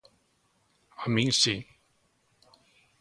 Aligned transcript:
A 1.03 1.05
min 1.13 1.29
si. 1.41 1.55